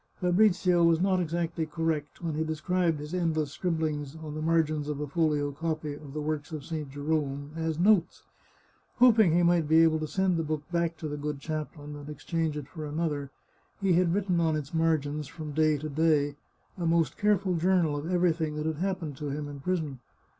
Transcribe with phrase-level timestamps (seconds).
[0.19, 4.99] Fabrizio was not exactly correct when he described his endless scribblings on the margins of
[4.99, 6.89] a folio copy of the works of St.
[6.89, 8.23] Jerome as" notes."
[8.95, 12.09] Hoping he might be able to send the book back to the good chaplain and
[12.09, 13.29] exchange it for another,
[13.79, 16.35] he had written on its margins, from day to day,
[16.79, 19.99] a most careful journal of everything that happened to him in prison.